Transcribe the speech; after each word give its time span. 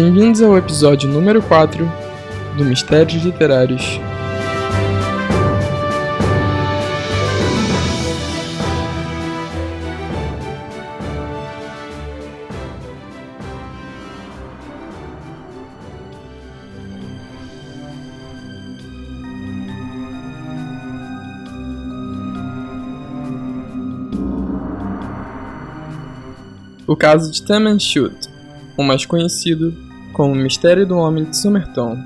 Bem-vindos 0.00 0.40
ao 0.40 0.56
episódio 0.56 1.10
número 1.10 1.42
4 1.42 1.84
do 2.56 2.64
Mistérios 2.64 3.20
Literários. 3.24 3.98
O 26.86 26.94
caso 26.94 27.32
de 27.32 27.42
Taman 27.42 27.80
Shoot, 27.80 28.14
o 28.76 28.84
mais 28.84 29.04
conhecido 29.04 29.87
como 30.18 30.34
o 30.34 30.36
Mistério 30.36 30.84
do 30.84 30.98
Homem 30.98 31.22
de 31.26 31.36
Somerton, 31.36 31.96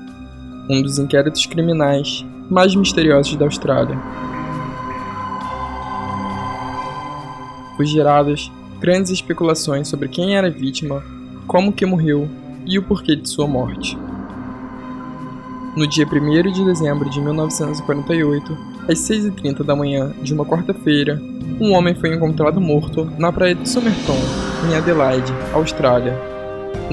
um 0.69 0.83
dos 0.83 0.99
inquéritos 0.99 1.47
criminais 1.47 2.23
mais 2.47 2.75
misteriosos 2.75 3.35
da 3.35 3.45
Austrália. 3.45 3.97
Foi 7.75 7.87
geradas 7.87 8.51
grandes 8.79 9.09
especulações 9.11 9.87
sobre 9.87 10.09
quem 10.09 10.35
era 10.35 10.45
a 10.45 10.51
vítima, 10.51 11.03
como 11.47 11.73
que 11.73 11.87
morreu 11.87 12.29
e 12.67 12.77
o 12.77 12.83
porquê 12.83 13.15
de 13.15 13.27
sua 13.27 13.47
morte. 13.47 13.97
No 15.75 15.87
dia 15.87 16.05
1 16.05 16.51
de 16.51 16.65
dezembro 16.65 17.09
de 17.09 17.19
1948, 17.19 18.57
às 18.87 18.99
6h30 18.99 19.63
da 19.63 19.75
manhã 19.75 20.13
de 20.21 20.35
uma 20.35 20.45
quarta-feira, 20.45 21.19
um 21.59 21.73
homem 21.73 21.95
foi 21.95 22.13
encontrado 22.13 22.61
morto 22.61 23.09
na 23.17 23.31
praia 23.31 23.55
de 23.55 23.67
Somerton, 23.67 24.19
em 24.69 24.75
Adelaide, 24.75 25.33
Austrália. 25.51 26.32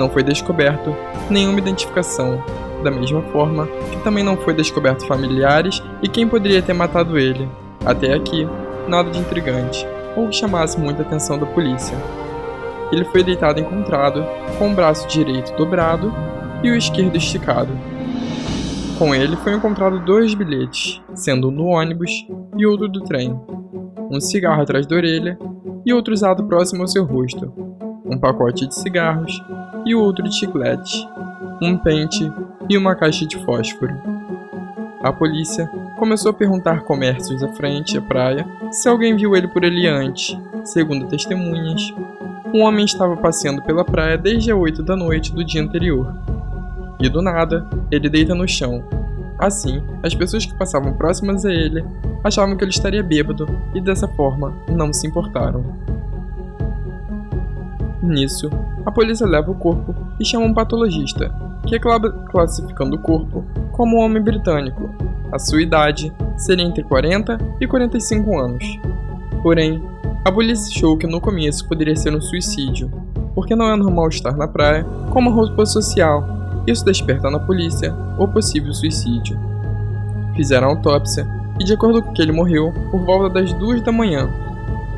Não 0.00 0.08
foi 0.08 0.22
descoberto 0.22 0.96
nenhuma 1.28 1.58
identificação, 1.58 2.42
da 2.82 2.90
mesma 2.90 3.20
forma 3.24 3.66
que 3.90 4.02
também 4.02 4.24
não 4.24 4.34
foi 4.34 4.54
descoberto 4.54 5.06
familiares 5.06 5.82
e 6.02 6.08
quem 6.08 6.26
poderia 6.26 6.62
ter 6.62 6.72
matado 6.72 7.18
ele. 7.18 7.46
Até 7.84 8.14
aqui, 8.14 8.48
nada 8.88 9.10
de 9.10 9.18
intrigante 9.18 9.86
ou 10.16 10.26
que 10.28 10.36
chamasse 10.36 10.80
muita 10.80 11.02
atenção 11.02 11.38
da 11.38 11.44
polícia. 11.44 11.94
Ele 12.90 13.04
foi 13.04 13.22
deitado 13.22 13.60
encontrado, 13.60 14.24
com 14.58 14.72
o 14.72 14.74
braço 14.74 15.06
direito 15.06 15.54
dobrado 15.54 16.10
e 16.62 16.70
o 16.70 16.74
esquerdo 16.74 17.16
esticado. 17.16 17.68
Com 18.98 19.14
ele 19.14 19.36
foi 19.36 19.52
encontrado 19.52 20.02
dois 20.02 20.32
bilhetes, 20.32 20.98
sendo 21.14 21.50
um 21.50 21.54
do 21.54 21.66
ônibus 21.66 22.26
e 22.56 22.64
outro 22.64 22.88
do 22.88 23.00
trem. 23.00 23.38
Um 24.10 24.18
cigarro 24.18 24.62
atrás 24.62 24.86
da 24.86 24.96
orelha 24.96 25.38
e 25.84 25.92
outro 25.92 26.14
usado 26.14 26.44
próximo 26.44 26.80
ao 26.80 26.88
seu 26.88 27.04
rosto. 27.04 27.52
Um 28.10 28.18
pacote 28.18 28.66
de 28.66 28.74
cigarros 28.74 29.40
e 29.86 29.94
outro 29.94 30.24
de 30.24 30.34
chiclete. 30.34 31.08
Um 31.62 31.78
pente 31.78 32.30
e 32.68 32.76
uma 32.76 32.96
caixa 32.96 33.24
de 33.24 33.38
fósforo. 33.44 33.94
A 35.00 35.12
polícia 35.12 35.70
começou 35.96 36.32
a 36.32 36.34
perguntar 36.34 36.82
comércios 36.82 37.40
à 37.40 37.48
frente 37.52 37.96
à 37.96 38.02
praia 38.02 38.44
se 38.72 38.88
alguém 38.88 39.16
viu 39.16 39.36
ele 39.36 39.46
por 39.46 39.64
ali 39.64 39.86
antes. 39.86 40.36
Segundo 40.64 41.06
testemunhas, 41.06 41.94
um 42.52 42.62
homem 42.62 42.84
estava 42.84 43.16
passeando 43.16 43.62
pela 43.62 43.84
praia 43.84 44.18
desde 44.18 44.50
as 44.50 44.58
8 44.58 44.82
da 44.82 44.96
noite 44.96 45.32
do 45.32 45.44
dia 45.44 45.62
anterior. 45.62 46.12
E 46.98 47.08
do 47.08 47.22
nada, 47.22 47.64
ele 47.92 48.08
deita 48.08 48.34
no 48.34 48.48
chão. 48.48 48.82
Assim, 49.38 49.80
as 50.02 50.14
pessoas 50.16 50.44
que 50.44 50.54
passavam 50.54 50.94
próximas 50.94 51.46
a 51.46 51.52
ele 51.52 51.84
achavam 52.24 52.56
que 52.56 52.64
ele 52.64 52.72
estaria 52.72 53.04
bêbado 53.04 53.48
e 53.72 53.80
dessa 53.80 54.08
forma 54.08 54.52
não 54.68 54.92
se 54.92 55.06
importaram. 55.06 55.64
Nisso, 58.02 58.48
a 58.86 58.90
polícia 58.90 59.26
leva 59.26 59.50
o 59.50 59.54
corpo 59.54 59.94
e 60.18 60.24
chama 60.24 60.46
um 60.46 60.54
patologista, 60.54 61.32
que 61.66 61.76
acaba 61.76 62.10
classificando 62.10 62.96
o 62.96 62.98
corpo 62.98 63.44
como 63.72 63.96
um 63.96 64.00
homem 64.00 64.22
britânico. 64.22 64.88
A 65.30 65.38
sua 65.38 65.62
idade 65.62 66.12
seria 66.36 66.64
entre 66.64 66.82
40 66.82 67.38
e 67.60 67.66
45 67.66 68.38
anos. 68.38 68.64
Porém, 69.42 69.82
a 70.24 70.32
polícia 70.32 70.74
achou 70.74 70.96
que 70.96 71.06
no 71.06 71.20
começo 71.20 71.66
poderia 71.68 71.94
ser 71.94 72.14
um 72.14 72.20
suicídio, 72.20 72.90
porque 73.34 73.54
não 73.54 73.70
é 73.70 73.76
normal 73.76 74.08
estar 74.08 74.36
na 74.36 74.48
praia 74.48 74.84
com 75.10 75.18
uma 75.18 75.30
roupa 75.30 75.64
social. 75.66 76.26
Isso 76.66 76.84
desperta 76.84 77.30
na 77.30 77.38
polícia 77.38 77.94
o 78.18 78.26
possível 78.26 78.72
suicídio. 78.72 79.38
Fizeram 80.34 80.68
a 80.68 80.70
autópsia 80.70 81.26
e, 81.58 81.64
de 81.64 81.74
acordo 81.74 82.02
com 82.02 82.12
que 82.12 82.22
ele 82.22 82.32
morreu 82.32 82.72
por 82.90 83.00
volta 83.00 83.34
das 83.34 83.52
duas 83.54 83.82
da 83.82 83.92
manhã. 83.92 84.28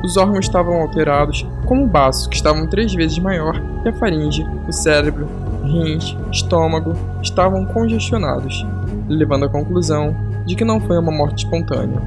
Os 0.03 0.17
órgãos 0.17 0.45
estavam 0.45 0.81
alterados, 0.81 1.47
como 1.65 1.85
o 1.85 1.87
baço, 1.87 2.29
que 2.29 2.35
estavam 2.35 2.67
três 2.67 2.93
vezes 2.93 3.17
maior, 3.19 3.61
e 3.85 3.89
a 3.89 3.93
faringe, 3.93 4.45
o 4.67 4.71
cérebro, 4.71 5.29
rins, 5.63 6.17
estômago 6.29 6.93
estavam 7.21 7.65
congestionados, 7.65 8.65
levando 9.07 9.45
à 9.45 9.49
conclusão 9.49 10.13
de 10.45 10.55
que 10.55 10.65
não 10.65 10.81
foi 10.81 10.97
uma 10.97 11.11
morte 11.11 11.45
espontânea. 11.45 12.01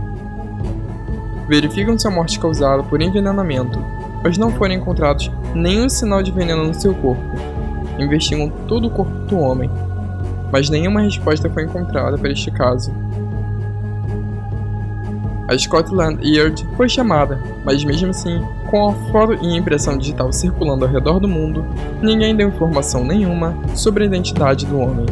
Verificam 1.49 1.99
se 1.99 2.07
a 2.07 2.11
morte 2.11 2.39
causada 2.39 2.83
por 2.83 3.01
envenenamento, 3.01 3.83
mas 4.23 4.37
não 4.37 4.51
foram 4.51 4.75
encontrados 4.75 5.31
nenhum 5.55 5.89
sinal 5.89 6.23
de 6.23 6.33
veneno 6.33 6.67
no 6.67 6.75
seu 6.75 6.95
corpo. 6.95 7.23
Investigam 7.99 8.51
todo 8.69 8.89
o 8.89 8.91
corpo 8.91 9.13
do 9.27 9.39
homem, 9.39 9.71
mas 10.53 10.69
nenhuma 10.69 11.01
resposta 11.01 11.49
foi 11.49 11.65
encontrada 11.65 12.19
para 12.19 12.31
este 12.31 12.51
caso. 12.51 12.93
A 15.49 15.57
Scotland 15.57 16.19
Yard 16.25 16.67
foi 16.77 16.89
chamada, 16.89 17.41
mas 17.65 17.85
mesmo 17.85 18.11
assim, 18.11 18.41
com 18.69 18.89
a 18.89 18.93
foto 19.13 19.35
e 19.35 19.57
impressão 19.57 19.97
digital 19.97 20.33
circulando 20.33 20.85
ao 20.85 20.91
redor 20.91 21.21
do 21.21 21.29
mundo, 21.29 21.65
ninguém 22.03 22.35
deu 22.35 22.49
informação 22.49 23.05
nenhuma 23.05 23.57
sobre 23.75 24.03
a 24.03 24.07
identidade 24.07 24.67
do 24.67 24.79
homem. 24.79 25.07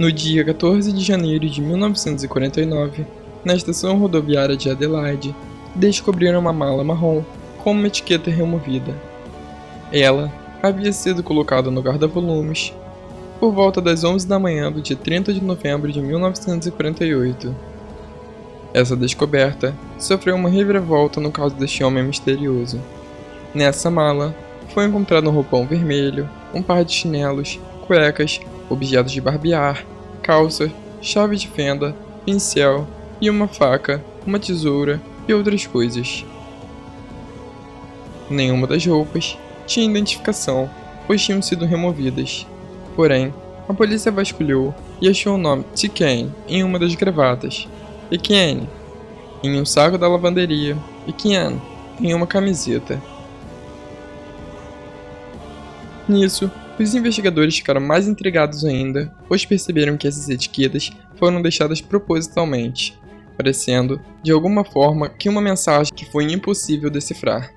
No 0.00 0.10
dia 0.10 0.42
14 0.42 0.94
de 0.94 1.04
janeiro 1.04 1.46
de 1.46 1.60
1949, 1.60 3.04
na 3.44 3.54
estação 3.54 3.98
rodoviária 3.98 4.56
de 4.56 4.70
Adelaide, 4.70 5.36
descobriram 5.74 6.40
uma 6.40 6.54
mala 6.54 6.82
marrom 6.82 7.22
com 7.58 7.72
uma 7.72 7.86
etiqueta 7.86 8.30
removida. 8.30 8.94
Ela 9.92 10.32
havia 10.62 10.90
sido 10.90 11.22
colocada 11.22 11.70
no 11.70 11.82
guarda-volumes 11.82 12.72
por 13.38 13.52
volta 13.52 13.78
das 13.82 14.02
11 14.02 14.26
da 14.26 14.38
manhã 14.38 14.72
do 14.72 14.80
dia 14.80 14.96
30 14.96 15.34
de 15.34 15.44
novembro 15.44 15.92
de 15.92 16.00
1948. 16.00 17.54
Essa 18.72 18.96
descoberta 18.96 19.76
sofreu 19.98 20.34
uma 20.34 20.48
reviravolta 20.48 21.20
no 21.20 21.30
caso 21.30 21.54
deste 21.56 21.84
homem 21.84 22.04
misterioso. 22.04 22.80
Nessa 23.54 23.90
mala 23.90 24.34
foi 24.72 24.86
encontrado 24.86 25.28
um 25.28 25.32
roupão 25.34 25.66
vermelho, 25.66 26.26
um 26.54 26.62
par 26.62 26.86
de 26.86 26.94
chinelos, 26.94 27.60
cuecas, 27.86 28.40
objetos 28.70 29.12
de 29.12 29.20
barbear, 29.20 29.84
calça, 30.22 30.72
chave 31.02 31.36
de 31.36 31.48
fenda, 31.48 31.94
pincel 32.24 32.86
e 33.20 33.28
uma 33.28 33.46
faca, 33.46 34.02
uma 34.26 34.38
tesoura 34.38 35.00
e 35.28 35.34
outras 35.34 35.66
coisas. 35.66 36.24
Nenhuma 38.30 38.66
das 38.66 38.86
roupas 38.86 39.36
tinha 39.66 39.90
identificação, 39.90 40.70
pois 41.06 41.22
tinham 41.22 41.42
sido 41.42 41.66
removidas. 41.66 42.46
Porém, 42.96 43.34
a 43.68 43.74
polícia 43.74 44.10
vasculhou 44.10 44.74
e 45.00 45.08
achou 45.08 45.34
o 45.34 45.38
nome 45.38 45.64
T. 45.74 45.90
em 46.48 46.64
uma 46.64 46.78
das 46.78 46.94
gravatas, 46.94 47.68
e 48.10 48.16
Kane 48.16 48.68
em 49.42 49.58
um 49.58 49.64
saco 49.64 49.96
da 49.96 50.08
lavanderia, 50.08 50.76
e 51.06 51.12
Kian 51.12 51.54
em 52.00 52.14
uma 52.14 52.26
camiseta. 52.26 53.00
Nisso, 56.08 56.50
os 56.82 56.94
investigadores 56.94 57.56
ficaram 57.56 57.80
mais 57.80 58.08
intrigados 58.08 58.64
ainda, 58.64 59.14
pois 59.28 59.44
perceberam 59.44 59.96
que 59.96 60.08
essas 60.08 60.28
etiquetas 60.28 60.90
foram 61.16 61.42
deixadas 61.42 61.80
propositalmente, 61.80 62.98
parecendo, 63.36 64.00
de 64.22 64.32
alguma 64.32 64.64
forma, 64.64 65.08
que 65.08 65.28
uma 65.28 65.40
mensagem 65.40 65.92
que 65.94 66.04
foi 66.04 66.24
impossível 66.32 66.90
decifrar. 66.90 67.52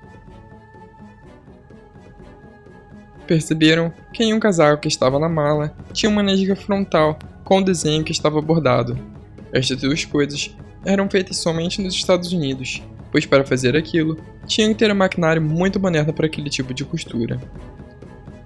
Perceberam 3.26 3.92
que 4.12 4.22
em 4.22 4.34
um 4.34 4.40
casaco 4.40 4.82
que 4.82 4.88
estava 4.88 5.18
na 5.18 5.28
mala 5.28 5.74
tinha 5.92 6.10
uma 6.10 6.22
nesga 6.22 6.54
frontal 6.54 7.18
com 7.42 7.58
o 7.58 7.64
desenho 7.64 8.04
que 8.04 8.12
estava 8.12 8.40
bordado. 8.40 8.98
Estas 9.52 9.80
duas 9.80 10.04
coisas 10.04 10.54
eram 10.84 11.08
feitas 11.08 11.38
somente 11.38 11.80
nos 11.80 11.94
Estados 11.94 12.32
Unidos, 12.32 12.82
pois 13.10 13.24
para 13.24 13.44
fazer 13.44 13.76
aquilo 13.76 14.18
tinha 14.46 14.68
que 14.68 14.74
ter 14.74 14.92
um 14.92 14.94
maquinário 14.94 15.40
muito 15.40 15.80
moderno 15.80 16.12
para 16.12 16.26
aquele 16.26 16.50
tipo 16.50 16.74
de 16.74 16.84
costura. 16.84 17.40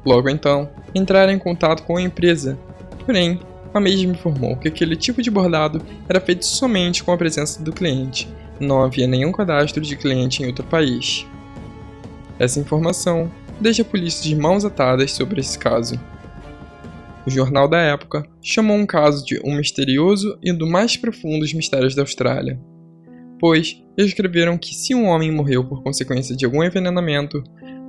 Logo 0.05 0.29
então, 0.29 0.71
entraram 0.95 1.33
em 1.33 1.39
contato 1.39 1.83
com 1.83 1.97
a 1.97 2.03
empresa, 2.03 2.59
porém, 3.05 3.41
a 3.75 3.81
mesma 3.81 4.13
informou 4.13 4.57
que 4.57 4.69
aquele 4.69 4.97
tipo 4.97 5.23
de 5.23 5.31
bordado 5.31 5.83
era 6.09 6.21
feito 6.21 6.45
somente 6.45 7.05
com 7.05 7.13
a 7.13 7.17
presença 7.19 7.63
do 7.63 7.73
cliente, 7.73 8.29
não 8.61 8.83
havia 8.83 9.07
nenhum 9.07 9.33
cadastro 9.33 9.81
de 9.81 9.97
cliente 9.97 10.43
em 10.43 10.47
outro 10.47 10.65
país. 10.65 11.27
Essa 12.39 12.61
informação 12.61 13.31
deixa 13.61 13.83
a 13.83 13.85
polícia 13.85 14.23
de 14.23 14.35
mãos 14.35 14.65
atadas 14.65 15.13
sobre 15.13 15.41
esse 15.41 15.59
caso. 15.59 16.01
O 17.27 17.31
jornal 17.31 17.69
da 17.69 17.79
época 17.79 18.27
chamou 18.41 18.77
um 18.77 18.87
caso 18.87 19.25
de 19.25 19.41
um 19.45 19.57
misterioso 19.57 20.39
e 20.43 20.53
do 20.53 20.67
mais 20.67 20.97
profundo 20.97 21.41
dos 21.41 21.53
mistérios 21.53 21.95
da 21.95 22.03
Austrália, 22.03 22.59
pois 23.39 23.83
escreveram 23.97 24.57
que 24.57 24.75
se 24.75 24.95
um 24.95 25.07
homem 25.07 25.31
morreu 25.31 25.65
por 25.65 25.83
consequência 25.83 26.35
de 26.35 26.45
algum 26.45 26.63
envenenamento, 26.63 27.43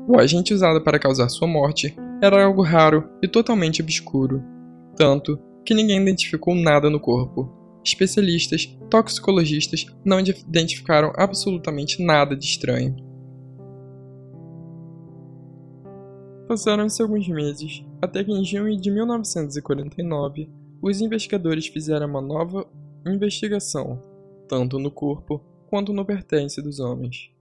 o 0.07 0.19
agente 0.19 0.53
usado 0.53 0.81
para 0.81 0.99
causar 0.99 1.29
sua 1.29 1.47
morte 1.47 1.95
era 2.21 2.43
algo 2.43 2.61
raro 2.61 3.09
e 3.21 3.27
totalmente 3.27 3.81
obscuro, 3.81 4.43
tanto 4.95 5.39
que 5.65 5.73
ninguém 5.73 6.01
identificou 6.01 6.55
nada 6.55 6.89
no 6.89 6.99
corpo. 6.99 7.49
Especialistas, 7.83 8.65
toxicologistas 8.89 9.85
não 10.03 10.19
identificaram 10.19 11.13
absolutamente 11.15 12.03
nada 12.03 12.35
de 12.35 12.45
estranho. 12.45 12.95
Passaram-se 16.47 17.01
alguns 17.01 17.27
meses, 17.27 17.85
até 18.01 18.23
que 18.23 18.31
em 18.31 18.43
junho 18.43 18.75
de 18.75 18.89
1949, 18.89 20.49
os 20.81 20.99
investigadores 20.99 21.67
fizeram 21.67 22.07
uma 22.07 22.21
nova 22.21 22.67
investigação, 23.05 24.01
tanto 24.47 24.79
no 24.79 24.89
corpo 24.89 25.41
quanto 25.67 25.93
no 25.93 26.03
pertence 26.03 26.61
dos 26.61 26.79
homens. 26.79 27.31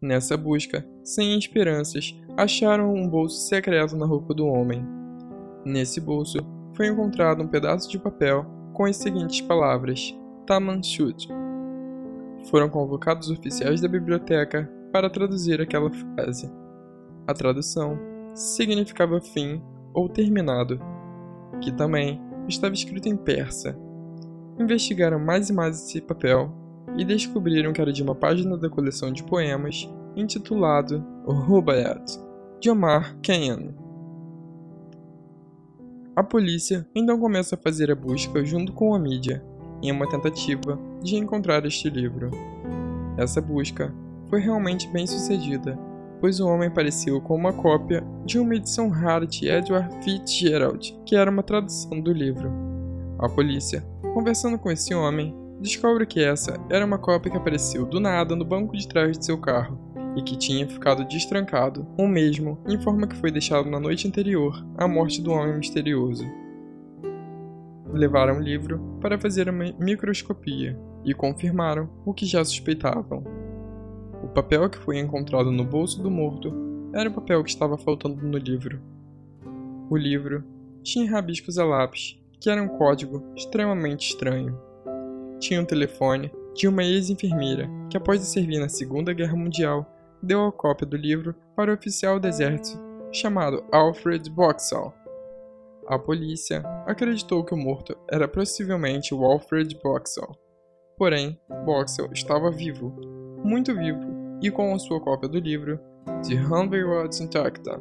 Nessa 0.00 0.36
busca, 0.36 0.86
sem 1.02 1.36
esperanças, 1.36 2.16
acharam 2.36 2.94
um 2.94 3.08
bolso 3.08 3.48
secreto 3.48 3.96
na 3.96 4.06
roupa 4.06 4.32
do 4.32 4.46
homem. 4.46 4.86
Nesse 5.64 6.00
bolso 6.00 6.38
foi 6.74 6.86
encontrado 6.86 7.42
um 7.42 7.48
pedaço 7.48 7.90
de 7.90 7.98
papel 7.98 8.46
com 8.72 8.84
as 8.84 8.96
seguintes 8.96 9.40
palavras: 9.40 10.16
Tamanchut. 10.46 11.28
Foram 12.48 12.68
convocados 12.68 13.28
oficiais 13.28 13.80
da 13.80 13.88
biblioteca 13.88 14.70
para 14.92 15.10
traduzir 15.10 15.60
aquela 15.60 15.90
frase. 15.90 16.48
A 17.26 17.34
tradução 17.34 17.98
significava 18.34 19.20
fim 19.20 19.60
ou 19.92 20.08
terminado, 20.08 20.80
que 21.60 21.72
também 21.72 22.22
estava 22.46 22.72
escrito 22.72 23.08
em 23.08 23.16
persa. 23.16 23.76
Investigaram 24.60 25.18
mais 25.18 25.50
e 25.50 25.52
mais 25.52 25.82
esse 25.82 26.00
papel 26.00 26.52
e 26.98 27.04
descobriram 27.04 27.72
que 27.72 27.80
era 27.80 27.92
de 27.92 28.02
uma 28.02 28.14
página 28.14 28.58
da 28.58 28.68
coleção 28.68 29.10
de 29.10 29.22
poemas 29.22 29.88
intitulado 30.14 31.02
Rubaiyat, 31.24 32.20
de 32.60 32.68
Omar 32.68 33.16
Khayyam. 33.22 33.74
A 36.14 36.22
polícia 36.22 36.86
então 36.94 37.18
começa 37.18 37.54
a 37.54 37.58
fazer 37.58 37.90
a 37.90 37.94
busca 37.94 38.44
junto 38.44 38.72
com 38.72 38.94
a 38.94 38.98
mídia, 38.98 39.42
em 39.80 39.90
uma 39.92 40.08
tentativa 40.08 40.78
de 41.00 41.16
encontrar 41.16 41.64
este 41.64 41.88
livro. 41.88 42.30
Essa 43.16 43.40
busca 43.40 43.94
foi 44.28 44.40
realmente 44.40 44.88
bem 44.88 45.06
sucedida 45.06 45.78
pois 46.20 46.40
o 46.40 46.46
homem 46.46 46.68
apareceu 46.68 47.20
com 47.20 47.34
uma 47.34 47.52
cópia 47.52 48.04
de 48.24 48.38
uma 48.38 48.54
edição 48.54 48.88
rara 48.88 49.26
de 49.26 49.48
Edward 49.48 49.88
Fitzgerald, 50.04 50.98
que 51.04 51.16
era 51.16 51.30
uma 51.30 51.42
tradução 51.42 52.00
do 52.00 52.12
livro. 52.12 52.50
A 53.18 53.28
polícia, 53.28 53.84
conversando 54.14 54.58
com 54.58 54.70
esse 54.70 54.94
homem, 54.94 55.34
descobre 55.60 56.06
que 56.06 56.22
essa 56.22 56.58
era 56.70 56.84
uma 56.84 56.98
cópia 56.98 57.30
que 57.30 57.36
apareceu 57.36 57.84
do 57.84 58.00
nada 58.00 58.34
no 58.36 58.44
banco 58.44 58.76
de 58.76 58.86
trás 58.86 59.18
de 59.18 59.24
seu 59.24 59.38
carro 59.38 59.78
e 60.16 60.22
que 60.22 60.36
tinha 60.36 60.66
ficado 60.66 61.04
destrancado. 61.04 61.86
O 61.96 62.06
mesmo 62.06 62.58
informa 62.68 63.06
que 63.06 63.16
foi 63.16 63.30
deixado 63.30 63.70
na 63.70 63.78
noite 63.78 64.06
anterior 64.08 64.64
à 64.76 64.88
morte 64.88 65.22
do 65.22 65.30
homem 65.30 65.56
misterioso. 65.56 66.24
Levaram 67.92 68.38
o 68.38 68.42
livro 68.42 68.98
para 69.00 69.18
fazer 69.18 69.48
uma 69.48 69.72
microscopia 69.78 70.78
e 71.04 71.14
confirmaram 71.14 71.88
o 72.04 72.12
que 72.12 72.26
já 72.26 72.44
suspeitavam. 72.44 73.24
O 74.22 74.28
papel 74.28 74.68
que 74.68 74.78
foi 74.78 74.98
encontrado 74.98 75.50
no 75.50 75.64
bolso 75.64 76.02
do 76.02 76.10
morto 76.10 76.52
era 76.92 77.08
o 77.08 77.12
papel 77.12 77.42
que 77.42 77.50
estava 77.50 77.78
faltando 77.78 78.16
no 78.26 78.36
livro. 78.36 78.80
O 79.88 79.96
livro 79.96 80.44
tinha 80.82 81.10
rabiscos 81.10 81.58
a 81.58 81.64
lápis, 81.64 82.20
que 82.40 82.50
era 82.50 82.62
um 82.62 82.68
código 82.68 83.24
extremamente 83.36 84.10
estranho. 84.10 84.67
Tinha 85.38 85.60
um 85.60 85.64
telefone 85.64 86.30
de 86.54 86.66
uma 86.66 86.82
ex-enfermeira 86.82 87.68
que, 87.88 87.96
após 87.96 88.20
servir 88.22 88.58
na 88.58 88.68
Segunda 88.68 89.12
Guerra 89.12 89.36
Mundial, 89.36 89.86
deu 90.22 90.46
a 90.46 90.52
cópia 90.52 90.86
do 90.86 90.96
livro 90.96 91.34
para 91.54 91.70
o 91.70 91.74
oficial 91.74 92.18
do 92.18 92.26
exército 92.26 92.78
chamado 93.12 93.64
Alfred 93.72 94.28
Boxall. 94.30 94.92
A 95.86 95.98
polícia 95.98 96.62
acreditou 96.86 97.44
que 97.44 97.54
o 97.54 97.56
morto 97.56 97.96
era 98.10 98.28
possivelmente 98.28 99.14
o 99.14 99.24
Alfred 99.24 99.78
Boxall. 99.82 100.36
Porém, 100.98 101.40
Boxall 101.64 102.12
estava 102.12 102.50
vivo 102.50 102.90
muito 103.44 103.74
vivo 103.74 104.00
e 104.42 104.50
com 104.50 104.74
a 104.74 104.78
sua 104.78 105.00
cópia 105.00 105.28
do 105.28 105.38
livro 105.38 105.78
The 106.28 106.34
Hundred 106.34 106.84
Words 106.84 107.20
Intacta. 107.20 107.80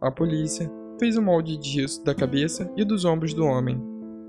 A 0.00 0.10
polícia 0.10 0.70
fez 0.98 1.16
um 1.16 1.22
molde 1.22 1.56
de 1.56 1.68
gesso 1.68 2.04
da 2.04 2.14
cabeça 2.14 2.70
e 2.76 2.84
dos 2.84 3.04
ombros 3.04 3.34
do 3.34 3.44
homem, 3.44 3.80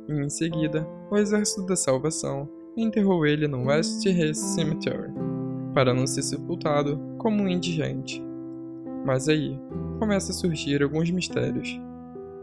e 0.08 0.14
em 0.14 0.30
seguida, 0.30 0.88
o 1.10 1.18
Exército 1.18 1.66
da 1.66 1.76
Salvação 1.76 2.50
enterrou 2.78 3.26
ele 3.26 3.48
no 3.48 3.68
West 3.68 4.06
Hills 4.06 4.40
Cemetery, 4.56 5.12
para 5.74 5.94
não 5.94 6.06
ser 6.06 6.22
sepultado 6.22 7.00
como 7.18 7.44
um 7.44 7.48
indigente. 7.48 8.24
Mas 9.06 9.30
aí 9.30 9.60
começa 10.00 10.32
a 10.32 10.36
surgir 10.36 10.84
alguns 10.84 11.10
mistérios, 11.12 11.80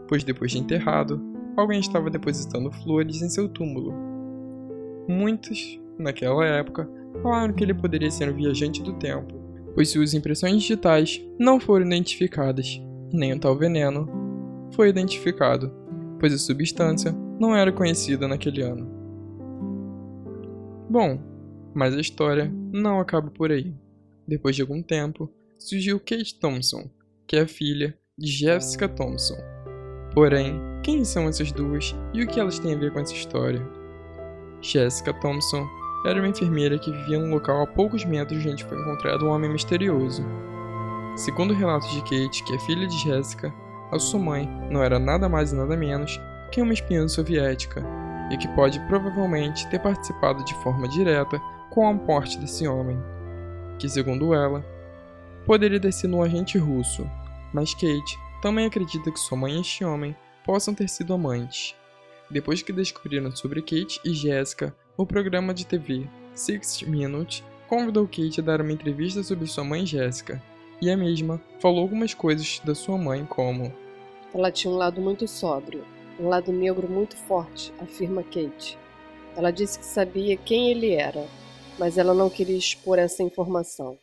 pois 0.07 0.23
depois 0.23 0.51
de 0.51 0.59
enterrado, 0.59 1.21
alguém 1.55 1.79
estava 1.79 2.09
depositando 2.09 2.71
flores 2.71 3.21
em 3.21 3.29
seu 3.29 3.47
túmulo. 3.47 3.93
Muitos 5.07 5.79
naquela 5.97 6.45
época, 6.45 6.89
falaram 7.21 7.53
que 7.53 7.63
ele 7.63 7.73
poderia 7.73 8.09
ser 8.09 8.29
um 8.29 8.35
viajante 8.35 8.81
do 8.81 8.93
tempo, 8.93 9.33
pois 9.75 9.89
suas 9.89 10.13
impressões 10.13 10.61
digitais 10.61 11.23
não 11.39 11.59
foram 11.59 11.85
identificadas, 11.85 12.81
nem 13.11 13.33
o 13.33 13.39
tal 13.39 13.57
veneno 13.57 14.09
foi 14.71 14.89
identificado, 14.89 15.71
pois 16.19 16.33
a 16.33 16.37
substância 16.37 17.15
não 17.43 17.53
era 17.53 17.73
conhecida 17.73 18.25
naquele 18.25 18.61
ano. 18.61 18.89
Bom, 20.89 21.19
mas 21.73 21.93
a 21.93 21.99
história 21.99 22.49
não 22.71 23.01
acaba 23.01 23.29
por 23.29 23.51
aí. 23.51 23.73
Depois 24.25 24.55
de 24.55 24.61
algum 24.61 24.81
tempo, 24.81 25.29
surgiu 25.59 25.99
Kate 25.99 26.39
Thompson, 26.39 26.89
que 27.27 27.35
é 27.35 27.41
a 27.41 27.47
filha 27.47 27.97
de 28.17 28.27
Jessica 28.27 28.87
Thompson. 28.87 29.35
Porém, 30.13 30.61
quem 30.83 31.03
são 31.03 31.27
essas 31.27 31.51
duas 31.51 31.93
e 32.13 32.23
o 32.23 32.27
que 32.27 32.39
elas 32.39 32.59
têm 32.59 32.75
a 32.75 32.77
ver 32.77 32.93
com 32.93 32.99
essa 32.99 33.13
história? 33.13 33.61
Jessica 34.61 35.13
Thompson 35.19 35.67
era 36.05 36.19
uma 36.19 36.29
enfermeira 36.29 36.79
que 36.79 36.91
vivia 36.91 37.19
num 37.19 37.33
local 37.33 37.63
a 37.63 37.67
poucos 37.67 38.05
metros 38.05 38.41
de 38.41 38.49
onde 38.49 38.63
foi 38.63 38.79
encontrado 38.79 39.25
um 39.25 39.29
homem 39.29 39.51
misterioso. 39.51 40.23
Segundo 41.17 41.53
relatos 41.53 41.91
de 41.91 42.01
Kate, 42.03 42.43
que 42.45 42.53
é 42.53 42.59
filha 42.59 42.87
de 42.87 42.97
Jessica, 42.99 43.53
a 43.91 43.99
sua 43.99 44.19
mãe 44.19 44.47
não 44.71 44.81
era 44.81 44.97
nada 44.97 45.27
mais 45.27 45.51
e 45.51 45.55
nada 45.55 45.75
menos 45.75 46.17
que 46.53 46.61
uma 46.61 46.71
espiã 46.71 47.07
soviética 47.07 47.83
e 48.31 48.37
que 48.37 48.47
pode 48.49 48.79
provavelmente 48.81 49.67
ter 49.69 49.79
participado 49.79 50.45
de 50.45 50.53
forma 50.61 50.87
direta 50.87 51.39
com 51.71 51.87
a 51.87 51.91
morte 51.91 52.37
desse 52.37 52.67
homem, 52.67 52.95
que, 53.79 53.89
segundo 53.89 54.35
ela, 54.35 54.63
poderia 55.47 55.79
ter 55.79 55.91
sido 55.91 56.15
um 56.15 56.21
agente 56.21 56.59
russo, 56.59 57.09
mas 57.51 57.73
Kate 57.73 58.19
também 58.39 58.67
acredita 58.67 59.11
que 59.11 59.19
sua 59.19 59.35
mãe 59.35 59.57
e 59.57 59.61
este 59.61 59.83
homem 59.83 60.15
possam 60.45 60.75
ter 60.75 60.87
sido 60.87 61.15
amantes. 61.15 61.75
Depois 62.29 62.61
que 62.61 62.71
descobriram 62.71 63.35
sobre 63.35 63.59
Kate 63.59 63.99
e 64.05 64.13
Jessica, 64.13 64.75
o 64.95 65.07
programa 65.07 65.55
de 65.55 65.65
TV 65.65 66.07
Six 66.35 66.83
Minutes 66.83 67.43
convidou 67.67 68.05
Kate 68.05 68.41
a 68.41 68.43
dar 68.43 68.61
uma 68.61 68.71
entrevista 68.71 69.23
sobre 69.23 69.47
sua 69.47 69.63
mãe 69.63 69.87
Jéssica, 69.87 70.39
e 70.79 70.91
a 70.91 70.95
mesma 70.95 71.41
falou 71.59 71.79
algumas 71.79 72.13
coisas 72.13 72.61
da 72.63 72.75
sua 72.75 72.95
mãe 72.95 73.25
como 73.25 73.73
Ela 74.31 74.51
tinha 74.51 74.71
um 74.71 74.77
lado 74.77 75.01
muito 75.01 75.27
sóbrio, 75.27 75.83
um 76.19 76.27
lado 76.27 76.51
negro 76.51 76.87
muito 76.87 77.15
forte, 77.15 77.73
afirma 77.79 78.23
Kate. 78.23 78.77
Ela 79.35 79.51
disse 79.51 79.79
que 79.79 79.85
sabia 79.85 80.37
quem 80.37 80.69
ele 80.69 80.93
era, 80.93 81.25
mas 81.79 81.97
ela 81.97 82.13
não 82.13 82.29
queria 82.29 82.57
expor 82.57 82.99
essa 82.99 83.23
informação. 83.23 83.97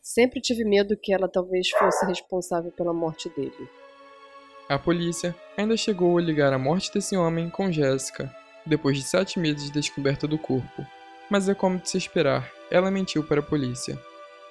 Sempre 0.00 0.40
tive 0.40 0.64
medo 0.64 0.96
que 0.96 1.12
ela 1.12 1.28
talvez 1.28 1.68
fosse 1.70 2.06
responsável 2.06 2.70
pela 2.72 2.92
morte 2.92 3.28
dele. 3.30 3.68
A 4.68 4.78
polícia 4.78 5.34
ainda 5.56 5.76
chegou 5.76 6.16
a 6.16 6.20
ligar 6.20 6.52
a 6.52 6.58
morte 6.58 6.92
desse 6.92 7.16
homem 7.16 7.50
com 7.50 7.70
Jéssica, 7.70 8.34
depois 8.64 8.96
de 8.96 9.04
sete 9.04 9.38
meses 9.38 9.66
de 9.66 9.72
descoberta 9.72 10.26
do 10.26 10.38
corpo. 10.38 10.86
Mas 11.30 11.48
é 11.48 11.54
como 11.54 11.78
de 11.78 11.90
se 11.90 11.98
esperar, 11.98 12.50
ela 12.70 12.90
mentiu 12.90 13.22
para 13.22 13.40
a 13.40 13.44
polícia. 13.44 13.98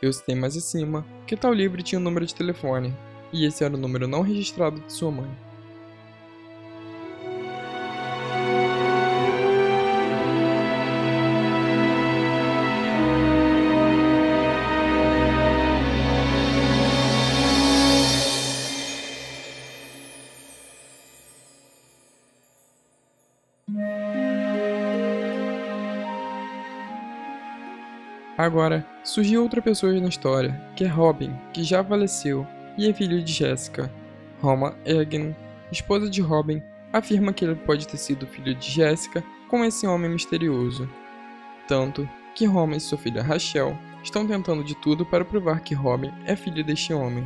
Eu 0.02 0.12
citei 0.14 0.36
mais 0.36 0.56
acima 0.56 1.06
que 1.26 1.36
tal 1.36 1.54
livro 1.54 1.82
tinha 1.82 2.00
um 2.00 2.04
número 2.04 2.26
de 2.26 2.36
telefone, 2.36 2.94
e 3.34 3.46
esse 3.46 3.64
era 3.64 3.74
o 3.74 3.78
número 3.78 4.08
não 4.08 4.22
registrado 4.22 4.80
de 4.80 4.92
sua 4.92 5.12
mãe. 5.12 5.45
Agora, 28.38 28.86
surgiu 29.04 29.44
outra 29.44 29.62
pessoa 29.62 29.94
na 29.94 30.10
história, 30.10 30.62
que 30.76 30.84
é 30.84 30.88
Robin, 30.88 31.34
que 31.54 31.64
já 31.64 31.84
faleceu 31.84 32.46
e 32.78 32.90
é 32.90 32.94
filho 32.94 33.22
de 33.24 33.32
Jessica. 33.32 33.90
Roma 34.42 34.76
Eggen, 34.86 35.36
esposa 35.72 36.10
de 36.10 36.22
Robin, 36.22 36.62
afirma 36.92 37.32
que 37.32 37.46
ele 37.46 37.56
pode 37.56 37.88
ter 37.88 37.98
sido 37.98 38.28
filho 38.28 38.54
de 38.54 38.70
Jessica 38.70 39.24
com 39.50 39.64
esse 39.64 39.88
homem 39.88 40.12
misterioso. 40.12 40.90
Tanto 41.68 42.08
que 42.36 42.46
Roma 42.46 42.76
e 42.76 42.80
sua 42.82 42.98
filha 42.98 43.24
Rachel 43.24 43.78
estão 44.04 44.28
tentando 44.28 44.64
de 44.64 44.76
tudo 44.76 45.06
para 45.06 45.24
provar 45.24 45.62
que 45.62 45.74
Robin 45.74 46.12
é 46.26 46.36
filho 46.36 46.64
deste 46.64 46.94
homem. 46.94 47.26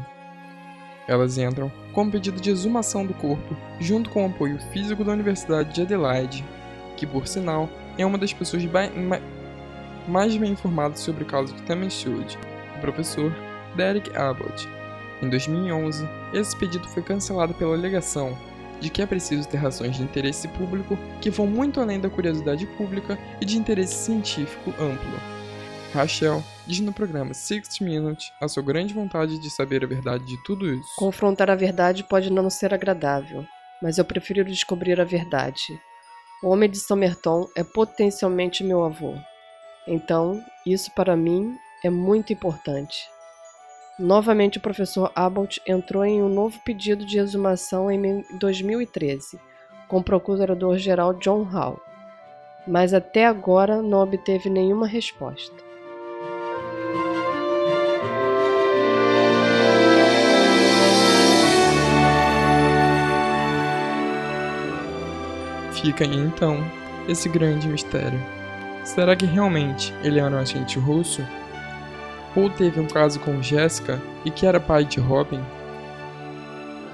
Elas 1.07 1.39
entram 1.39 1.71
com 1.91 2.03
um 2.03 2.11
pedido 2.11 2.39
de 2.39 2.51
exumação 2.51 3.03
do 3.03 3.15
corpo, 3.15 3.57
junto 3.79 4.11
com 4.11 4.23
o 4.23 4.29
apoio 4.29 4.59
físico 4.71 5.03
da 5.03 5.11
Universidade 5.11 5.73
de 5.73 5.81
Adelaide, 5.81 6.45
que 6.95 7.07
por 7.07 7.27
sinal 7.27 7.67
é 7.97 8.05
uma 8.05 8.17
das 8.17 8.31
pessoas 8.31 8.63
mais 10.09 10.35
bem 10.35 10.51
informado 10.51 10.97
sobre 10.97 11.23
o 11.23 11.27
caso 11.27 11.53
de 11.53 11.61
Tammy 11.63 11.89
Should, 11.89 12.37
o 12.75 12.81
professor 12.81 13.31
Derek 13.75 14.15
Abbott. 14.17 14.67
Em 15.21 15.29
2011, 15.29 16.07
esse 16.33 16.55
pedido 16.57 16.87
foi 16.89 17.03
cancelado 17.03 17.53
pela 17.53 17.75
alegação 17.75 18.35
de 18.79 18.89
que 18.89 19.01
é 19.01 19.05
preciso 19.05 19.47
ter 19.47 19.57
razões 19.57 19.97
de 19.97 20.03
interesse 20.03 20.47
público 20.47 20.97
que 21.21 21.29
vão 21.29 21.45
muito 21.45 21.79
além 21.79 21.99
da 21.99 22.09
curiosidade 22.09 22.65
pública 22.65 23.19
e 23.39 23.45
de 23.45 23.57
interesse 23.57 23.93
científico 24.05 24.71
amplo. 24.81 25.19
Rachel 25.93 26.43
diz 26.65 26.79
no 26.79 26.93
programa 26.93 27.33
60 27.33 27.83
Minutes 27.83 28.31
a 28.41 28.47
sua 28.47 28.63
grande 28.63 28.93
vontade 28.93 29.37
de 29.37 29.49
saber 29.49 29.83
a 29.83 29.87
verdade 29.87 30.25
de 30.25 30.41
tudo 30.43 30.71
isso. 30.73 30.89
Confrontar 30.95 31.49
a 31.49 31.55
verdade 31.55 32.03
pode 32.03 32.31
não 32.31 32.49
ser 32.49 32.73
agradável, 32.73 33.45
mas 33.81 33.97
eu 33.97 34.05
prefiro 34.05 34.45
descobrir 34.45 34.99
a 34.99 35.03
verdade. 35.03 35.79
O 36.41 36.49
homem 36.49 36.69
de 36.69 36.79
Somerton 36.79 37.49
é 37.55 37.63
potencialmente 37.63 38.63
meu 38.63 38.83
avô. 38.83 39.15
Então, 39.91 40.45
isso 40.63 40.91
para 40.91 41.15
mim 41.15 41.57
é 41.83 41.89
muito 41.89 42.31
importante. 42.31 43.09
Novamente, 43.97 44.59
o 44.59 44.61
professor 44.61 45.11
Abbott 45.15 45.59
entrou 45.65 46.05
em 46.05 46.21
um 46.21 46.29
novo 46.29 46.59
pedido 46.63 47.03
de 47.03 47.17
exumação 47.17 47.89
em 47.89 48.23
2013, 48.37 49.39
com 49.87 49.97
o 49.97 50.03
procurador-geral 50.03 51.15
John 51.15 51.41
Hall, 51.41 51.81
mas 52.67 52.93
até 52.93 53.25
agora 53.25 53.81
não 53.81 54.01
obteve 54.01 54.47
nenhuma 54.47 54.85
resposta. 54.85 55.55
Fica 65.81 66.03
aí 66.03 66.15
então 66.15 66.57
esse 67.07 67.27
grande 67.27 67.67
mistério. 67.67 68.38
Será 68.83 69.15
que 69.15 69.25
realmente 69.25 69.93
ele 70.03 70.19
era 70.19 70.35
um 70.35 70.39
agente 70.39 70.79
russo? 70.79 71.25
Ou 72.35 72.49
teve 72.49 72.79
um 72.79 72.87
caso 72.87 73.19
com 73.19 73.41
Jessica 73.41 74.01
e 74.23 74.31
que 74.31 74.45
era 74.45 74.59
pai 74.59 74.85
de 74.85 74.99
Robin? 74.99 75.41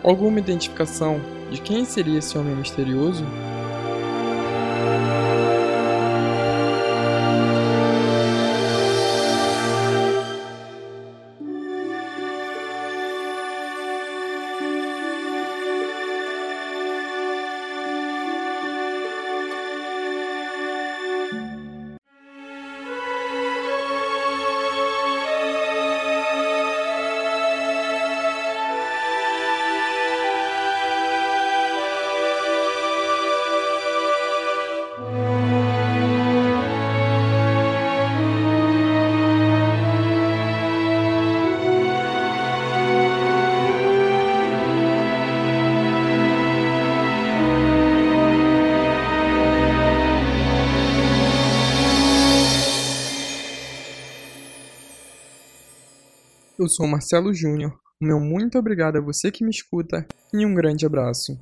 Alguma 0.03 0.39
identificação 0.39 1.19
de 1.51 1.59
quem 1.61 1.85
seria 1.85 2.19
esse 2.19 2.37
homem 2.37 2.55
misterioso? 2.55 3.25
Eu 56.65 56.69
sou 56.69 56.87
Marcelo 56.87 57.31
Júnior. 57.31 57.71
Meu 58.01 58.19
muito 58.19 58.57
obrigado 58.57 58.97
a 58.97 58.99
você 58.99 59.29
que 59.29 59.43
me 59.43 59.51
escuta 59.51 60.03
e 60.33 60.43
um 60.43 60.55
grande 60.55 60.83
abraço. 60.83 61.39